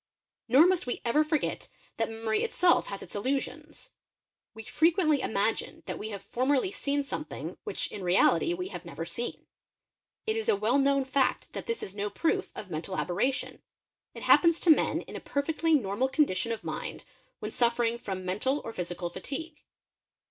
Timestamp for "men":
14.71-15.01